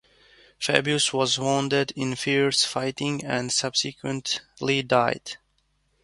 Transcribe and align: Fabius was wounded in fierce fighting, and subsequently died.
Fabius 0.59 1.13
was 1.13 1.37
wounded 1.37 1.93
in 1.95 2.15
fierce 2.15 2.65
fighting, 2.65 3.23
and 3.23 3.51
subsequently 3.51 4.81
died. 4.81 5.37